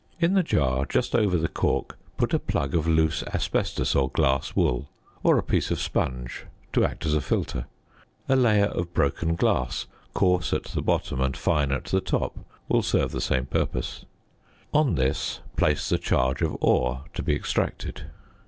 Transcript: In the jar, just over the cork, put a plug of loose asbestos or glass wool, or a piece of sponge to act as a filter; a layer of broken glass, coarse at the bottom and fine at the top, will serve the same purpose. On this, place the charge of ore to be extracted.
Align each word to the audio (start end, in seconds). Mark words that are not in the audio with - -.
In 0.19 0.33
the 0.33 0.41
jar, 0.41 0.85
just 0.87 1.13
over 1.15 1.37
the 1.37 1.47
cork, 1.47 1.95
put 2.17 2.33
a 2.33 2.39
plug 2.39 2.73
of 2.73 2.87
loose 2.87 3.21
asbestos 3.35 3.93
or 3.93 4.09
glass 4.09 4.55
wool, 4.55 4.89
or 5.21 5.37
a 5.37 5.43
piece 5.43 5.69
of 5.69 5.79
sponge 5.79 6.47
to 6.73 6.83
act 6.83 7.05
as 7.05 7.13
a 7.13 7.21
filter; 7.21 7.67
a 8.27 8.35
layer 8.35 8.65
of 8.65 8.95
broken 8.95 9.35
glass, 9.35 9.85
coarse 10.15 10.53
at 10.53 10.63
the 10.63 10.81
bottom 10.81 11.21
and 11.21 11.37
fine 11.37 11.71
at 11.71 11.85
the 11.85 12.01
top, 12.01 12.35
will 12.67 12.81
serve 12.81 13.11
the 13.11 13.21
same 13.21 13.45
purpose. 13.45 14.03
On 14.73 14.95
this, 14.95 15.41
place 15.55 15.87
the 15.89 15.99
charge 15.99 16.41
of 16.41 16.57
ore 16.61 17.03
to 17.13 17.21
be 17.21 17.35
extracted. 17.35 18.05